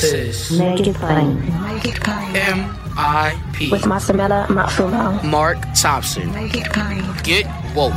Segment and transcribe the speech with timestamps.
[0.00, 1.38] This is Make it plain.
[1.64, 2.34] Make it plain.
[2.34, 3.70] M.I.P.
[3.70, 5.22] With Masamela Matfumo.
[5.22, 6.32] Mark Thompson.
[6.32, 7.04] Make it plain.
[7.22, 7.44] Get
[7.76, 7.92] woke.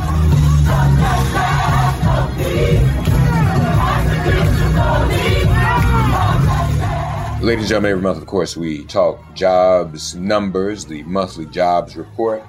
[7.40, 12.42] Ladies and gentlemen, every month, of course, we talk jobs numbers, the monthly jobs report,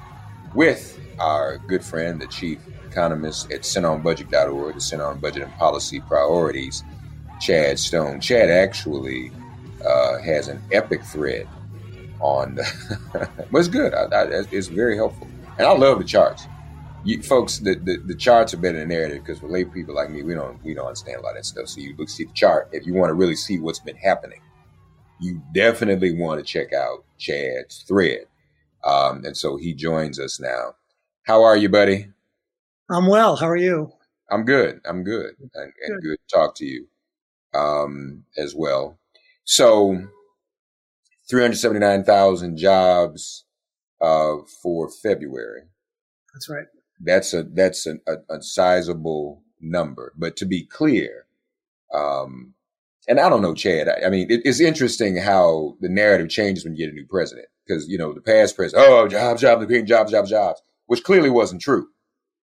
[0.55, 6.01] with our good friend, the chief economist at centeronbudget.org, the Center on Budget and Policy
[6.01, 6.83] Priorities,
[7.39, 8.19] Chad Stone.
[8.19, 9.31] Chad actually
[9.85, 11.47] uh, has an epic thread
[12.19, 12.99] on, the
[13.51, 13.93] but it's good.
[13.93, 15.27] I, I, it's very helpful,
[15.57, 16.47] and I love the charts.
[17.03, 20.09] You folks, the, the, the charts are better than narrative because for lay people like
[20.09, 21.67] me, we don't we don't understand a lot of that stuff.
[21.67, 24.41] So you look see the chart if you want to really see what's been happening.
[25.19, 28.25] You definitely want to check out Chad's thread,
[28.83, 30.75] um, and so he joins us now.
[31.23, 32.09] How are you, buddy?
[32.89, 33.35] I'm well.
[33.35, 33.91] How are you?
[34.29, 34.81] I'm good.
[34.85, 36.01] I'm good, and, and good.
[36.01, 36.87] good to talk to you
[37.53, 38.97] um, as well.
[39.49, 40.09] So,
[41.29, 43.45] 379,000 jobs
[44.01, 45.61] uh, for February.
[46.33, 46.65] That's right.
[46.99, 50.11] That's a that's a, a, a sizable number.
[50.17, 51.27] But to be clear,
[51.93, 52.55] um,
[53.07, 53.87] and I don't know, Chad.
[53.87, 57.07] I, I mean, it, it's interesting how the narrative changes when you get a new
[57.07, 57.47] president.
[57.65, 61.03] Because you know the past president, oh, jobs, jobs, the green jobs, jobs, jobs, which
[61.03, 61.87] clearly wasn't true.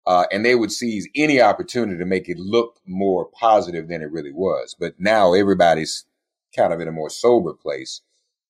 [0.06, 4.10] Uh, and they would seize any opportunity to make it look more positive than it
[4.10, 4.74] really was.
[4.78, 6.06] But now everybody's
[6.56, 8.00] kind of in a more sober place.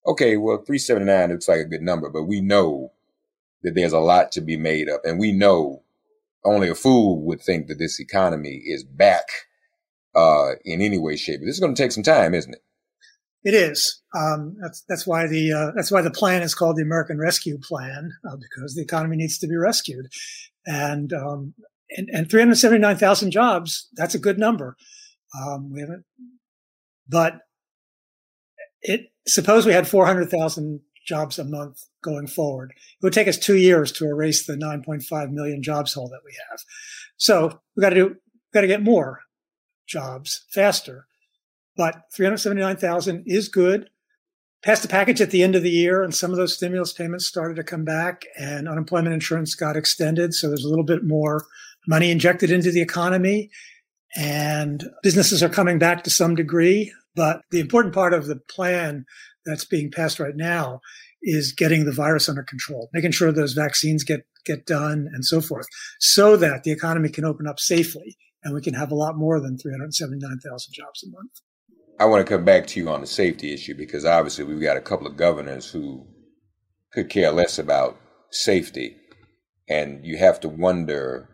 [0.07, 2.93] Okay, well, 379 looks like a good number, but we know
[3.63, 5.01] that there's a lot to be made up.
[5.05, 5.83] And we know
[6.45, 9.25] only a fool would think that this economy is back
[10.15, 11.41] uh, in any way, shape.
[11.41, 12.63] This is going to take some time, isn't it?
[13.45, 14.03] It is.
[14.13, 17.59] Um, that's that's why the uh, that's why the plan is called the American Rescue
[17.59, 20.07] Plan uh, because the economy needs to be rescued,
[20.67, 21.55] and um,
[21.97, 23.89] and, and 379,000 jobs.
[23.95, 24.77] That's a good number.
[25.41, 26.05] Um, we haven't,
[27.09, 27.35] but
[28.83, 32.73] it suppose we had 400,000 jobs a month going forward.
[32.77, 36.33] It would take us two years to erase the 9.5 million jobs hole that we
[36.51, 36.61] have.
[37.17, 38.17] So we got to do,
[38.53, 39.21] got to get more
[39.87, 41.07] jobs faster.
[41.77, 43.91] But 379,000 is good.
[44.63, 47.27] Passed the package at the end of the year, and some of those stimulus payments
[47.27, 50.35] started to come back, and unemployment insurance got extended.
[50.35, 51.47] So there's a little bit more
[51.87, 53.51] money injected into the economy,
[54.17, 56.93] and businesses are coming back to some degree.
[57.17, 59.07] But the important part of the plan
[59.45, 60.81] that's being passed right now
[61.23, 65.41] is getting the virus under control, making sure those vaccines get get done and so
[65.41, 65.67] forth,
[65.99, 69.41] so that the economy can open up safely and we can have a lot more
[69.41, 71.33] than 379,000 jobs a month.
[71.99, 74.77] I want to come back to you on the safety issue because obviously we've got
[74.77, 76.07] a couple of governors who
[76.93, 77.99] could care less about
[78.31, 78.97] safety,
[79.69, 81.29] and you have to wonder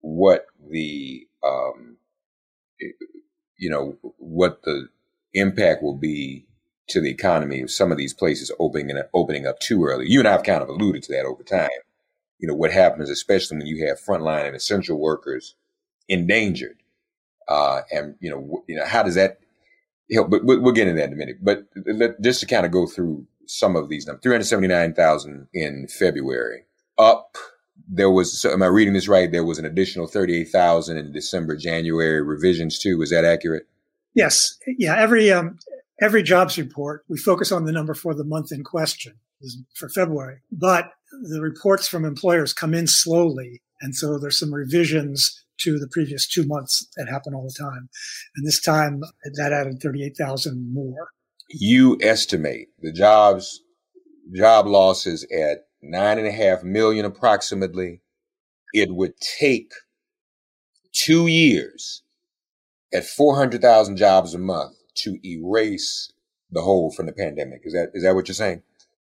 [0.00, 1.96] what the um,
[3.58, 4.88] you know what the
[5.36, 6.46] impact will be
[6.88, 10.08] to the economy of some of these places opening opening up too early.
[10.08, 11.68] You and I have kind of alluded to that over time.
[12.38, 15.54] You know what happens, especially when you have frontline and essential workers
[16.08, 16.82] endangered,
[17.48, 19.38] uh, and you know you know how does that
[20.12, 20.30] help?
[20.30, 21.38] But we'll get into that in a minute.
[21.42, 24.68] But let, just to kind of go through some of these numbers, three hundred seventy
[24.68, 26.66] nine thousand in February,
[26.98, 27.36] up
[27.88, 29.30] there was, so am I reading this right?
[29.30, 32.98] There was an additional 38,000 in December, January revisions too.
[32.98, 33.66] Was that accurate?
[34.16, 34.56] Yes.
[34.78, 34.96] Yeah.
[34.96, 35.58] Every, um,
[36.00, 39.14] every jobs report, we focus on the number for the month in question
[39.74, 40.90] for February, but
[41.30, 43.62] the reports from employers come in slowly.
[43.80, 47.88] And so there's some revisions to the previous two months that happen all the time.
[48.34, 49.02] And this time
[49.34, 51.10] that added 38,000 more.
[51.50, 53.60] You estimate the jobs,
[54.34, 58.00] job losses at nine and a half million approximately.
[58.72, 59.72] It would take
[60.92, 62.02] two years
[62.92, 66.12] at 400,000 jobs a month to erase
[66.50, 67.62] the hole from the pandemic.
[67.64, 68.62] Is that, is that what you're saying?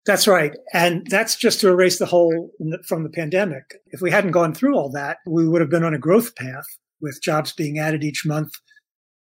[0.07, 0.55] That's right.
[0.73, 2.51] And that's just to erase the hole
[2.87, 3.77] from the pandemic.
[3.87, 6.67] If we hadn't gone through all that, we would have been on a growth path
[7.01, 8.53] with jobs being added each month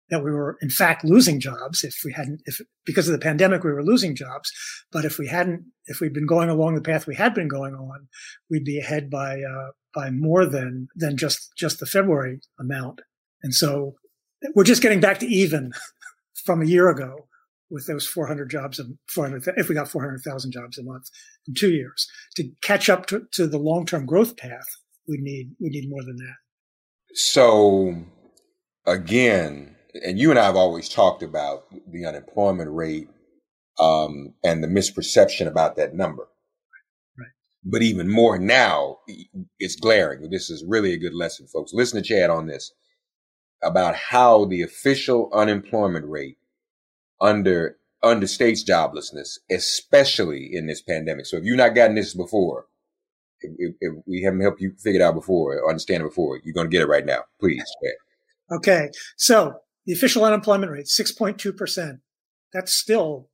[0.10, 3.64] that we were in fact losing jobs if we hadn't if because of the pandemic
[3.64, 4.52] we were losing jobs
[4.92, 7.74] but if we hadn't if we'd been going along the path we had been going
[7.76, 8.08] on
[8.50, 13.02] we'd be ahead by uh, by more than than just just the february amount
[13.44, 13.96] and so
[14.56, 15.72] we're just getting back to even
[16.46, 17.28] from a year ago
[17.70, 21.10] with those 400 jobs and 400 if we got 400,000 jobs a month
[21.48, 24.68] in 2 years to catch up to, to the long-term growth path
[25.08, 26.36] we need we need more than that
[27.14, 27.96] so
[28.88, 33.10] again and you and I have always talked about the unemployment rate
[33.80, 36.28] um, and the misperception about that number.
[37.18, 37.30] Right.
[37.64, 38.98] But even more now,
[39.58, 40.30] it's glaring.
[40.30, 41.74] This is really a good lesson, folks.
[41.74, 42.72] Listen to Chad on this
[43.64, 46.38] about how the official unemployment rate
[47.20, 51.26] under understates joblessness, especially in this pandemic.
[51.26, 52.66] So if you've not gotten this before,
[53.42, 56.54] if, if we haven't helped you figure it out before or understand it before, you're
[56.54, 57.24] going to get it right now.
[57.40, 57.64] Please.
[57.84, 58.58] Chad.
[58.58, 58.90] Okay.
[59.18, 62.00] So the official unemployment rate, 6.2%.
[62.54, 63.30] That's still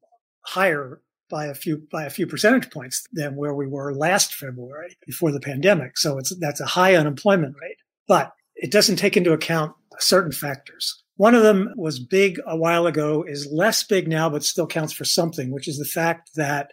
[0.45, 4.95] higher by a few by a few percentage points than where we were last February
[5.05, 5.97] before the pandemic.
[5.97, 7.77] So it's that's a high unemployment rate.
[8.07, 11.01] But it doesn't take into account certain factors.
[11.17, 14.93] One of them was big a while ago, is less big now, but still counts
[14.93, 16.71] for something, which is the fact that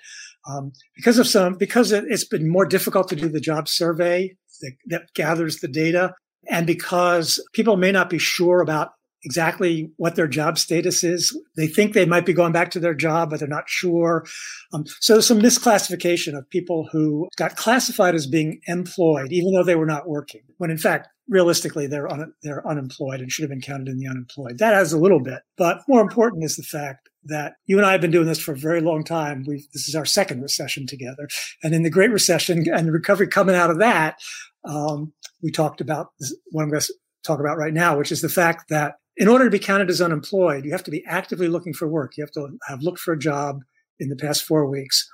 [0.48, 4.72] um, because of some because it's been more difficult to do the job survey that,
[4.86, 6.14] that gathers the data,
[6.50, 8.90] and because people may not be sure about
[9.24, 11.36] exactly what their job status is.
[11.56, 14.26] They think they might be going back to their job, but they're not sure.
[14.72, 19.76] Um, so some misclassification of people who got classified as being employed, even though they
[19.76, 23.60] were not working, when in fact, realistically, they're un- they're unemployed and should have been
[23.60, 24.58] counted in the unemployed.
[24.58, 27.92] That has a little bit, but more important is the fact that you and I
[27.92, 29.44] have been doing this for a very long time.
[29.46, 31.28] we this is our second recession together,
[31.62, 34.16] and in the Great Recession and the recovery coming out of that,
[34.64, 36.08] um, we talked about
[36.50, 39.44] what I'm going to talk about right now, which is the fact that in order
[39.44, 42.16] to be counted as unemployed, you have to be actively looking for work.
[42.16, 43.60] You have to have looked for a job
[44.00, 45.08] in the past four weeks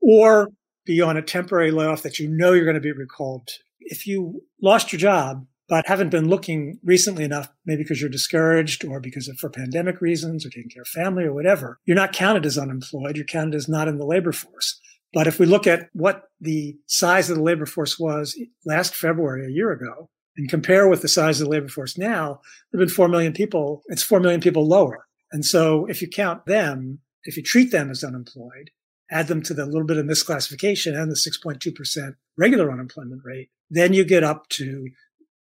[0.00, 0.50] or
[0.84, 3.48] be on a temporary layoff that you know you're going to be recalled.
[3.80, 8.84] If you lost your job, but haven't been looking recently enough, maybe because you're discouraged
[8.84, 12.12] or because of for pandemic reasons or taking care of family or whatever, you're not
[12.12, 13.16] counted as unemployed.
[13.16, 14.80] You're counted as not in the labor force.
[15.14, 19.46] But if we look at what the size of the labor force was last February,
[19.46, 22.40] a year ago, and compare with the size of the labor force now,
[22.72, 23.82] there have been 4 million people.
[23.86, 25.06] It's 4 million people lower.
[25.30, 28.70] And so if you count them, if you treat them as unemployed,
[29.10, 33.92] add them to the little bit of misclassification and the 6.2% regular unemployment rate, then
[33.92, 34.88] you get up to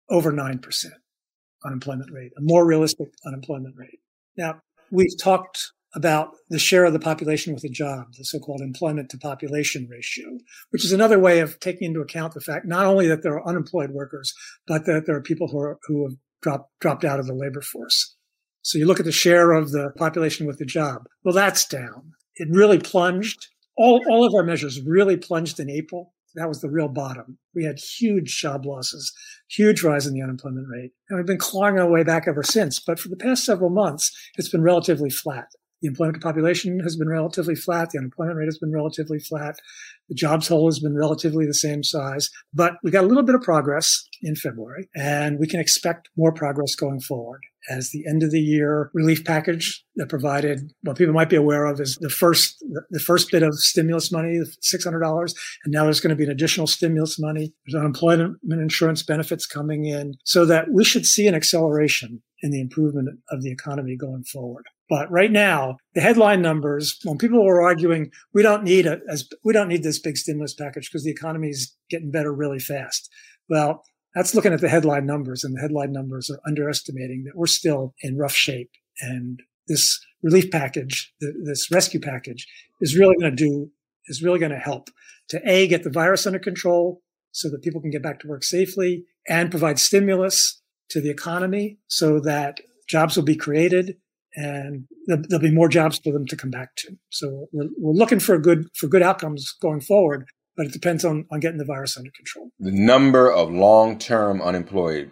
[0.08, 0.86] over 9%
[1.64, 4.00] unemployment rate, a more realistic unemployment rate.
[4.36, 4.60] Now,
[4.90, 9.18] we've talked about the share of the population with a job, the so-called employment to
[9.18, 10.26] population ratio,
[10.70, 13.48] which is another way of taking into account the fact not only that there are
[13.48, 14.34] unemployed workers,
[14.66, 17.62] but that there are people who, are, who have dropped, dropped out of the labor
[17.62, 18.14] force.
[18.60, 21.04] So you look at the share of the population with a job.
[21.24, 22.12] Well, that's down.
[22.34, 23.46] It really plunged.
[23.76, 26.12] All, all of our measures really plunged in April.
[26.36, 27.38] That was the real bottom.
[27.54, 29.12] We had huge job losses,
[29.48, 30.92] huge rise in the unemployment rate.
[31.08, 32.78] And we've been clawing our way back ever since.
[32.78, 35.48] But for the past several months, it's been relatively flat.
[35.82, 37.90] The employment population has been relatively flat.
[37.90, 39.56] The unemployment rate has been relatively flat.
[40.08, 43.34] The jobs hole has been relatively the same size, but we got a little bit
[43.34, 48.22] of progress in February and we can expect more progress going forward as the end
[48.22, 52.08] of the year relief package that provided what people might be aware of is the
[52.08, 56.16] first the first bit of stimulus money, six hundred dollars, and now there's going to
[56.16, 57.52] be an additional stimulus money.
[57.66, 62.60] There's unemployment insurance benefits coming in, so that we should see an acceleration in the
[62.60, 64.66] improvement of the economy going forward.
[64.88, 69.28] But right now, the headline numbers, when people were arguing, we don't need a, as
[69.42, 73.10] we don't need this big stimulus package because the economy is getting better really fast.
[73.48, 73.82] Well,
[74.14, 77.94] that's looking at the headline numbers and the headline numbers are underestimating that we're still
[78.00, 78.70] in rough shape.
[79.00, 82.46] And this relief package, this rescue package
[82.80, 83.70] is really going to do,
[84.06, 84.88] is really going to help
[85.28, 87.02] to A, get the virus under control
[87.32, 91.78] so that people can get back to work safely and provide stimulus to the economy
[91.88, 93.96] so that jobs will be created
[94.36, 96.96] and there'll be more jobs for them to come back to.
[97.10, 100.26] So we're, we're looking for good for good outcomes going forward,
[100.56, 102.50] but it depends on, on getting the virus under control.
[102.60, 105.10] The number of long term unemployed,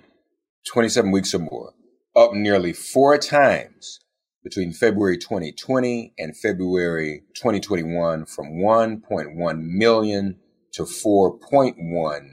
[0.71, 1.73] 27 weeks or more,
[2.15, 3.99] up nearly four times
[4.45, 10.37] between February 2020 and February 2021 from 1.1 million
[10.75, 12.29] to 4.1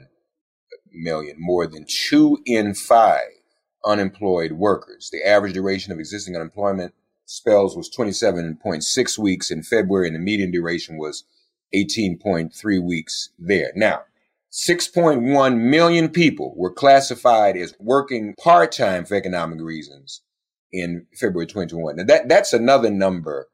[0.92, 3.30] million, more than two in five
[3.84, 5.10] unemployed workers.
[5.10, 6.94] The average duration of existing unemployment
[7.26, 11.24] spells was 27.6 weeks in February, and the median duration was
[11.74, 13.72] 18.3 weeks there.
[13.74, 14.02] Now,
[14.52, 20.20] 6.1 million people were classified as working part-time for economic reasons
[20.70, 21.96] in February 2021.
[21.96, 23.48] Now that, that's another number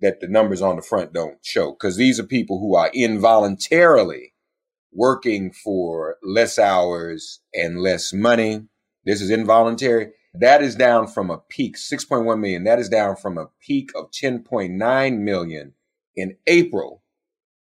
[0.00, 4.34] that the numbers on the front don't show because these are people who are involuntarily
[4.92, 8.62] working for less hours and less money
[9.04, 10.12] this is involuntary.
[10.34, 12.64] That is down from a peak, 6.1 million.
[12.64, 15.74] That is down from a peak of 10.9 million
[16.16, 17.02] in April,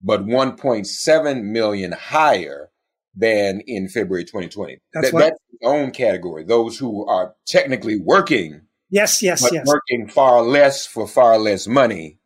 [0.01, 2.69] but 1.7 million higher
[3.15, 4.77] than in February 2020.
[4.93, 6.43] That's, that, that's its own category.
[6.43, 8.61] Those who are technically working.
[8.89, 9.65] Yes, yes, but yes.
[9.65, 12.19] Working far less for far less money,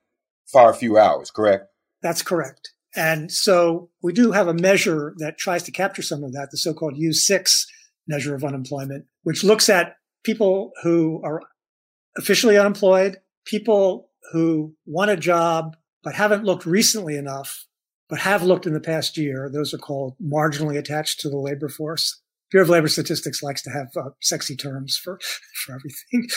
[0.46, 1.68] far few hours, correct?
[2.02, 2.72] That's correct.
[2.96, 6.58] And so we do have a measure that tries to capture some of that, the
[6.58, 7.66] so-called U6
[8.08, 11.42] measure of unemployment, which looks at people who are
[12.18, 17.66] officially unemployed, people who want a job but haven't looked recently enough,
[18.10, 19.50] but have looked in the past year.
[19.52, 22.22] Those are called marginally attached to the labor force.
[22.52, 25.20] Bureau of Labor Statistics likes to have uh, sexy terms for,
[25.66, 26.30] for everything.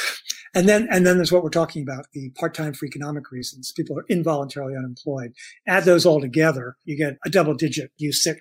[0.54, 3.72] And then, and then there's what we're talking about, the part-time for economic reasons.
[3.76, 5.34] People are involuntarily unemployed.
[5.66, 8.38] Add those all together, you get a double digit U6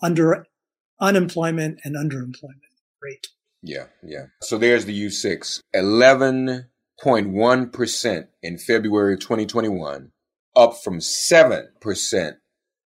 [0.00, 0.46] under
[1.00, 2.67] unemployment and underemployment
[3.02, 3.26] rate.
[3.62, 4.26] Yeah, yeah.
[4.42, 10.12] So there's the U6, 11.1% in February 2021,
[10.54, 12.32] up from 7%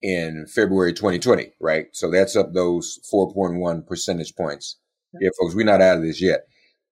[0.03, 1.87] in February 2020, right?
[1.93, 4.77] So that's up those 4.1 percentage points.
[5.19, 6.41] Yeah, folks, we're not out of this yet.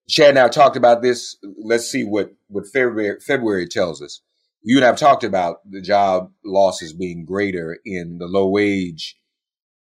[0.09, 1.37] Chad and I talked about this.
[1.63, 4.21] Let's see what, what February, February tells us.
[4.63, 9.15] You and I have talked about the job losses being greater in the low wage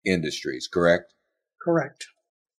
[0.06, 1.12] industries, correct?
[1.62, 2.06] Correct.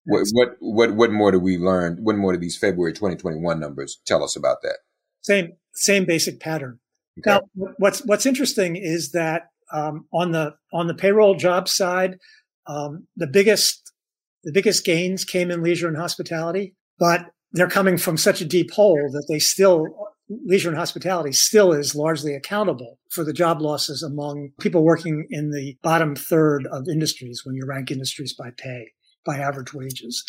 [0.05, 1.99] What, what, what, what more do we learn?
[2.03, 4.79] What more do these February 2021 numbers tell us about that?
[5.23, 6.81] Same, same basic pattern.
[7.19, 7.31] Okay.
[7.31, 12.17] Now, what's, what's interesting is that, um, on the, on the payroll job side,
[12.67, 13.93] um, the biggest,
[14.43, 18.71] the biggest gains came in leisure and hospitality, but they're coming from such a deep
[18.73, 19.87] hole that they still,
[20.29, 25.51] leisure and hospitality still is largely accountable for the job losses among people working in
[25.51, 28.89] the bottom third of industries when you rank industries by pay
[29.25, 30.25] by average wages.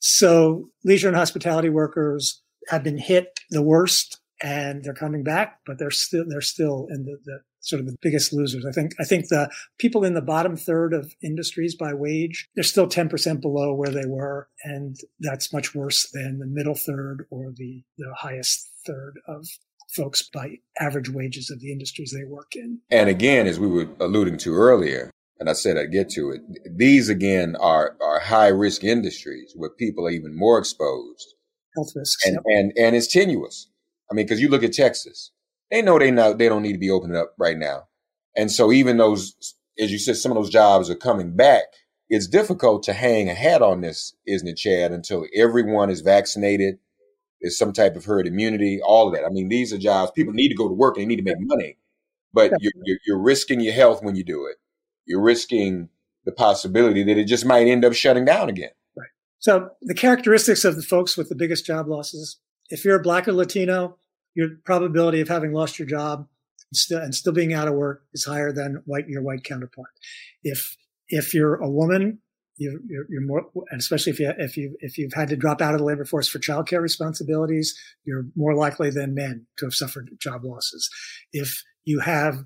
[0.00, 5.78] So leisure and hospitality workers have been hit the worst and they're coming back, but
[5.78, 8.66] they're still, they're still in the, the sort of the biggest losers.
[8.66, 12.64] I think, I think the people in the bottom third of industries by wage, they're
[12.64, 14.48] still 10% below where they were.
[14.62, 19.46] And that's much worse than the middle third or the, the highest third of
[19.94, 22.80] folks by average wages of the industries they work in.
[22.90, 26.42] And again, as we were alluding to earlier, and I said I'd get to it.
[26.76, 31.34] These again are are high risk industries where people are even more exposed.
[31.74, 32.26] Health risks.
[32.26, 33.68] And and and it's tenuous.
[34.10, 35.32] I mean, because you look at Texas,
[35.70, 37.88] they know they not they don't need to be opening up right now,
[38.36, 41.64] and so even those, as you said, some of those jobs are coming back.
[42.10, 44.92] It's difficult to hang a hat on this, isn't it, Chad?
[44.92, 46.78] Until everyone is vaccinated,
[47.40, 49.24] there's some type of herd immunity, all of that.
[49.24, 51.22] I mean, these are jobs people need to go to work and they need to
[51.22, 51.78] make money,
[52.32, 54.56] but you're, you're, you're risking your health when you do it
[55.06, 55.88] you're risking
[56.24, 58.70] the possibility that it just might end up shutting down again.
[58.96, 59.08] Right.
[59.38, 62.38] So the characteristics of the folks with the biggest job losses,
[62.70, 63.98] if you're a black or Latino,
[64.34, 66.26] your probability of having lost your job
[66.70, 69.90] and still, and still being out of work is higher than white, your white counterpart.
[70.42, 70.76] If,
[71.08, 72.20] if you're a woman,
[72.56, 75.60] you, you're, you're more, and especially if you, if you, if you've had to drop
[75.60, 79.74] out of the labor force for childcare responsibilities, you're more likely than men to have
[79.74, 80.88] suffered job losses.
[81.32, 82.44] If you have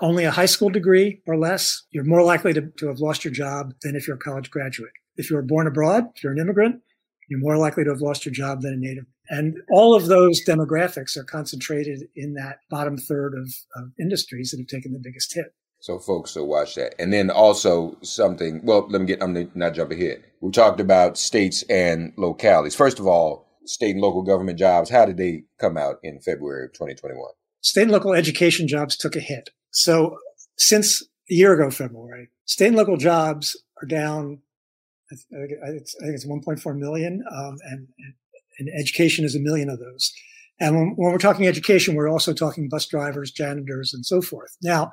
[0.00, 3.32] only a high school degree or less, you're more likely to, to have lost your
[3.32, 4.92] job than if you're a college graduate.
[5.16, 6.80] If you were born abroad, if you're an immigrant,
[7.28, 9.04] you're more likely to have lost your job than a native.
[9.28, 14.58] And all of those demographics are concentrated in that bottom third of, of industries that
[14.58, 15.54] have taken the biggest hit.
[15.80, 16.94] So folks, so watch that.
[16.98, 20.24] And then also something, well, let me get, I'm not jumping ahead.
[20.40, 22.74] We talked about states and localities.
[22.74, 26.64] First of all, state and local government jobs, how did they come out in February
[26.64, 27.22] of 2021?
[27.60, 29.50] State and local education jobs took a hit.
[29.70, 30.18] So
[30.56, 34.40] since a year ago, February, state and local jobs are down.
[35.10, 37.88] I think it's, I think it's 1.4 million, um, and,
[38.58, 40.12] and education is a million of those.
[40.60, 44.56] And when, when, we're talking education, we're also talking bus drivers, janitors, and so forth.
[44.62, 44.92] Now,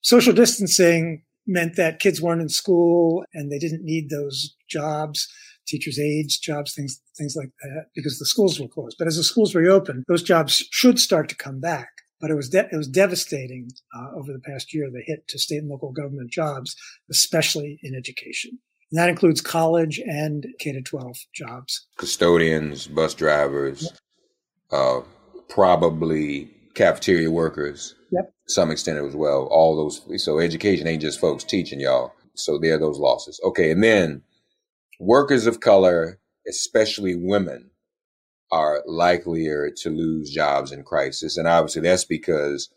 [0.00, 5.28] social distancing meant that kids weren't in school and they didn't need those jobs,
[5.66, 8.96] teachers' aides jobs, things things like that, because the schools were closed.
[8.98, 11.88] But as the schools reopen, those jobs should start to come back.
[12.20, 15.38] But it was de- it was devastating uh, over the past year the hit to
[15.38, 16.76] state and local government jobs,
[17.10, 18.58] especially in education.
[18.90, 21.86] And that includes college and K to 12 jobs.
[21.96, 23.92] Custodians, bus drivers,
[24.70, 25.00] uh,
[25.48, 27.94] probably cafeteria workers.
[28.12, 28.32] Yep.
[28.46, 29.48] Some extent as well.
[29.50, 30.22] All those.
[30.22, 32.12] So education ain't just folks teaching y'all.
[32.34, 33.40] So there are those losses.
[33.44, 33.70] Okay.
[33.70, 34.22] And then
[35.00, 36.18] workers of color,
[36.48, 37.70] especially women,
[38.52, 41.36] are likelier to lose jobs in crisis.
[41.36, 42.70] And obviously that's because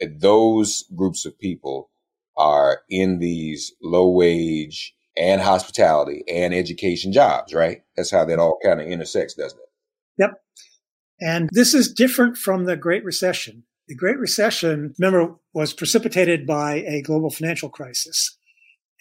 [0.00, 1.90] those groups of people
[2.36, 7.82] are in these low wage and hospitality and education jobs, right?
[7.96, 9.68] That's how that all kind of intersects, doesn't it?
[10.18, 10.42] Yep.
[11.20, 13.64] And this is different from the Great Recession.
[13.88, 18.36] The Great Recession, remember, was precipitated by a global financial crisis.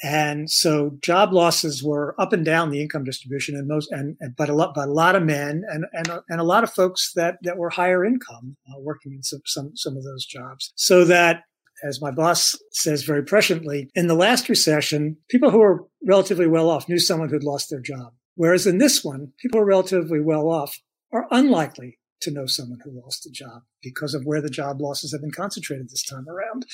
[0.04, 4.36] And so job losses were up and down the income distribution and most, and, and
[4.36, 7.14] but a lot, but a lot of men and, and, and a lot of folks
[7.16, 10.74] that, that were higher income uh, working in some, some, some of those jobs.
[10.76, 11.44] So that
[11.84, 16.70] as my boss says very presciently, in the last recession, people who were relatively well
[16.70, 18.14] off knew someone who'd lost their job.
[18.36, 20.80] Whereas in this one, people who are relatively well off
[21.12, 25.12] are unlikely to know someone who lost a job because of where the job losses
[25.12, 26.66] have been concentrated this time around.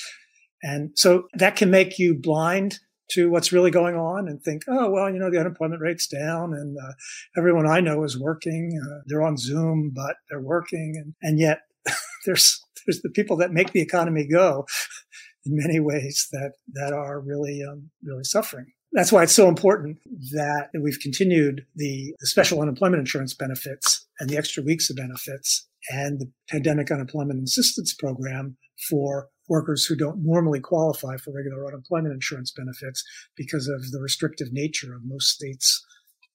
[0.62, 2.78] And so that can make you blind
[3.14, 6.52] to what's really going on and think, oh, well, you know, the unemployment rate's down
[6.54, 6.92] and uh,
[7.36, 8.78] everyone I know is working.
[8.82, 10.94] Uh, they're on Zoom, but they're working.
[10.96, 11.60] And, and yet
[12.26, 14.66] there's, there's the people that make the economy go
[15.46, 18.66] in many ways that, that are really, um, really suffering.
[18.92, 19.98] That's why it's so important
[20.32, 25.66] that we've continued the, the special unemployment insurance benefits and the extra weeks of benefits
[25.90, 32.14] and the pandemic unemployment assistance program for workers who don't normally qualify for regular unemployment
[32.14, 33.04] insurance benefits
[33.36, 35.84] because of the restrictive nature of most states'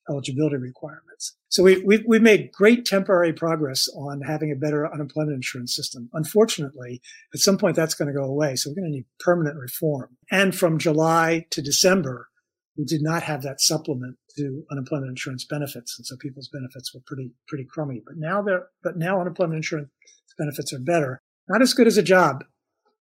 [0.09, 1.35] eligibility requirements.
[1.49, 6.09] So we, we, we made great temporary progress on having a better unemployment insurance system.
[6.13, 7.01] Unfortunately,
[7.33, 8.55] at some point that's going to go away.
[8.55, 10.17] So we're going to need permanent reform.
[10.31, 12.29] And from July to December,
[12.77, 15.97] we did not have that supplement to unemployment insurance benefits.
[15.97, 18.01] And so people's benefits were pretty, pretty crummy.
[18.05, 19.89] But now they're, but now unemployment insurance
[20.37, 21.21] benefits are better.
[21.49, 22.43] Not as good as a job,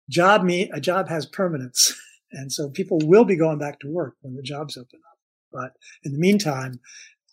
[0.08, 1.94] job me a job has permanence.
[2.30, 5.18] And so people will be going back to work when the jobs open up.
[5.50, 5.72] But
[6.04, 6.80] in the meantime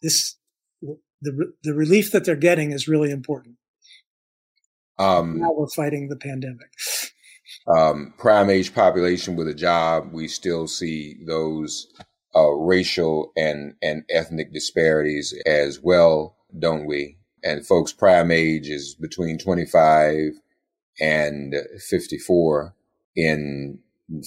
[0.02, 0.38] this
[1.22, 3.58] the the relief that they're getting is really important.
[4.98, 6.70] Um, now we're fighting the pandemic.
[7.68, 11.88] um, prime age population with a job we still see those
[12.34, 17.18] uh, racial and and ethnic disparities as well don't we?
[17.44, 20.40] And folks prime age is between 25
[21.00, 21.56] and
[21.90, 22.74] 54
[23.16, 23.80] in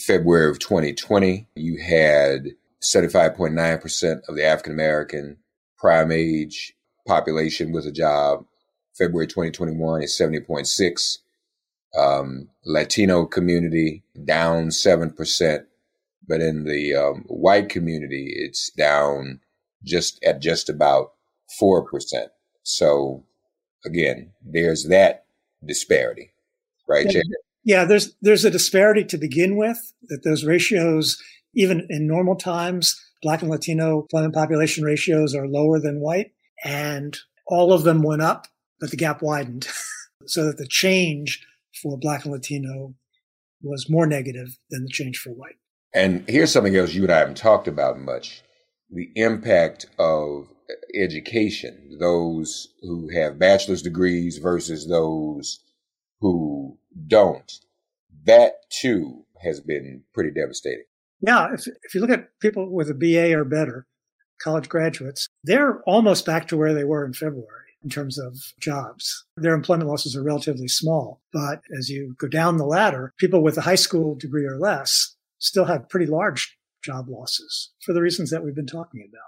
[0.07, 1.47] February of 2020.
[1.55, 2.49] You had
[2.83, 5.39] 75.9% of the African American
[5.77, 6.75] prime age
[7.07, 8.45] population with a job.
[8.97, 11.19] February 2021 is 70.6.
[11.97, 15.65] Um, Latino community down 7%.
[16.27, 19.41] But in the um, white community, it's down
[19.83, 21.13] just at just about
[21.61, 21.85] 4%.
[22.63, 23.25] So
[23.85, 25.25] again, there's that
[25.65, 26.33] disparity
[26.89, 27.23] right, yeah,
[27.65, 31.23] Yeah, there's there's a disparity to begin with that those ratios,
[31.55, 36.33] even in normal times, Black and Latino employment population ratios are lower than white,
[36.65, 38.47] and all of them went up,
[38.81, 39.69] but the gap widened,
[40.27, 41.45] so that the change
[41.83, 42.95] for Black and Latino
[43.63, 45.57] was more negative than the change for white.
[45.95, 48.43] And here's something else you and I haven't talked about much:
[48.91, 50.49] the impact of
[50.95, 55.61] education, those who have bachelor's degrees versus those
[56.21, 57.53] who don't,
[58.25, 60.85] that too has been pretty devastating.
[61.21, 63.87] Yeah, if, if you look at people with a BA or better,
[64.41, 69.25] college graduates, they're almost back to where they were in February in terms of jobs.
[69.37, 71.21] Their employment losses are relatively small.
[71.33, 75.17] But as you go down the ladder, people with a high school degree or less
[75.39, 79.23] still have pretty large job losses for the reasons that we've been talking about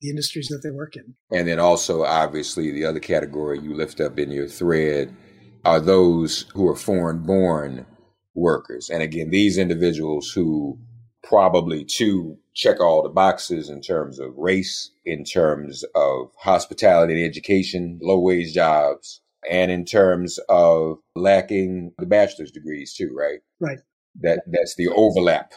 [0.00, 1.14] the industries that they work in.
[1.32, 5.14] And then also, obviously, the other category you lift up in your thread
[5.64, 7.86] are those who are foreign born
[8.34, 8.90] workers.
[8.90, 10.78] And again, these individuals who
[11.22, 17.24] probably too check all the boxes in terms of race, in terms of hospitality and
[17.24, 23.40] education, low wage jobs, and in terms of lacking the bachelor's degrees too, right?
[23.60, 23.78] Right.
[24.20, 25.52] That that's the overlap.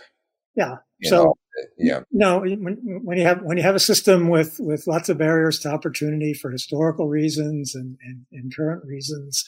[0.56, 0.78] Yeah.
[1.04, 1.36] So
[1.78, 2.02] Yeah.
[2.12, 5.60] No, when, when you have when you have a system with with lots of barriers
[5.60, 9.44] to opportunity for historical reasons and, and, and current reasons,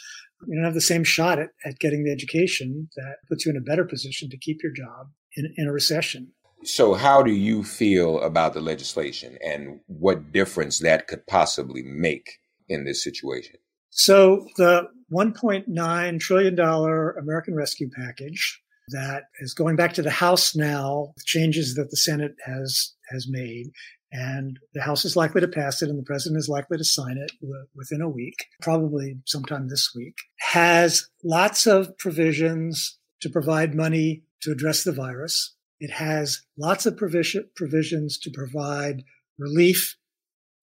[0.47, 3.58] you don't have the same shot at, at getting the education that puts you in
[3.58, 6.32] a better position to keep your job in, in a recession.
[6.63, 12.39] So, how do you feel about the legislation and what difference that could possibly make
[12.67, 13.56] in this situation?
[13.91, 21.13] So, the $1.9 trillion American Rescue Package that is going back to the House now,
[21.25, 23.71] changes that the Senate has has made,
[24.11, 27.17] and the House is likely to pass it, and the President is likely to sign
[27.17, 27.31] it
[27.75, 30.15] within a week, probably sometime this week.
[30.51, 35.55] Has lots of provisions to provide money to address the virus.
[35.79, 39.03] It has lots of provision, provisions to provide
[39.37, 39.95] relief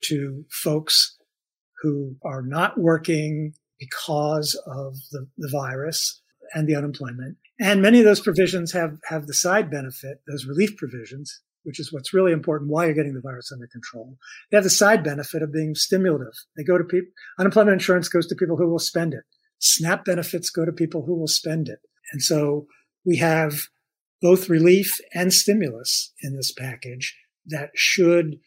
[0.05, 1.17] to folks
[1.83, 6.21] who are not working because of the, the virus
[6.55, 7.37] and the unemployment.
[7.61, 11.93] And many of those provisions have, have the side benefit, those relief provisions, which is
[11.93, 14.17] what's really important, why you're getting the virus under control.
[14.51, 16.33] They have the side benefit of being stimulative.
[16.57, 19.25] They go to people, unemployment insurance goes to people who will spend it.
[19.59, 21.81] SNAP benefits go to people who will spend it.
[22.13, 22.67] And so
[23.05, 23.65] we have
[24.23, 28.39] both relief and stimulus in this package that should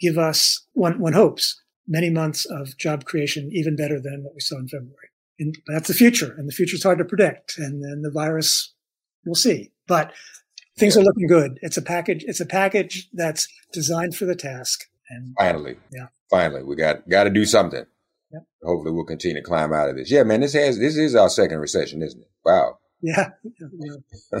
[0.00, 4.40] give us, one, one hopes, many months of job creation even better than what we
[4.40, 4.94] saw in February.
[5.40, 7.58] And that's the future, and the future is hard to predict.
[7.58, 8.74] And then the virus,
[9.24, 9.72] we'll see.
[9.86, 10.12] But
[10.78, 11.58] things are looking good.
[11.62, 12.24] It's a package.
[12.26, 14.84] It's a package that's designed for the task.
[15.10, 17.84] And finally, yeah, finally, we got got to do something.
[18.32, 18.42] Yep.
[18.62, 20.10] Hopefully, we'll continue to climb out of this.
[20.10, 22.30] Yeah, man, this has this is our second recession, isn't it?
[22.44, 22.78] Wow.
[23.00, 23.30] Yeah.
[23.44, 24.40] yeah.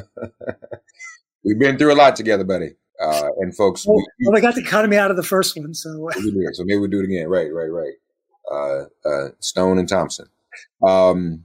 [1.44, 2.74] We've been through a lot together, buddy.
[3.00, 5.72] Uh, and folks, well, we, well, we got the economy out of the first one,
[5.72, 6.10] so.
[6.52, 7.28] So maybe we'll do it again.
[7.28, 7.92] Right, right, right.
[8.50, 10.26] Uh, uh, Stone and Thompson.
[10.82, 11.44] Um,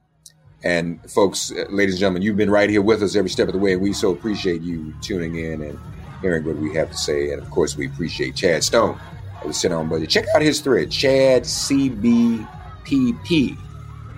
[0.63, 3.53] and folks, uh, ladies and gentlemen, you've been right here with us every step of
[3.53, 5.77] the way, and we so appreciate you tuning in and
[6.21, 7.31] hearing what we have to say.
[7.31, 8.97] And of course, we appreciate Chad Stone
[9.41, 10.09] of the Center on Budget.
[10.09, 12.47] Check out his thread, Chad CBPP,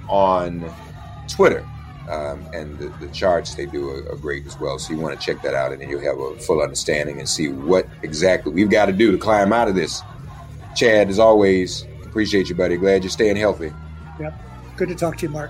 [0.08, 0.72] on
[1.28, 1.68] Twitter.
[2.08, 4.78] Um, and the, the, charts they do are, are, great as well.
[4.78, 7.28] So you want to check that out, and then you'll have a full understanding and
[7.28, 10.04] see what exactly we've got to do to climb out of this.
[10.76, 12.78] Chad, as always, appreciate you, buddy.
[12.78, 13.74] Glad you're staying healthy.
[14.20, 14.40] Yep.
[14.78, 15.50] Good to talk to you, Mark.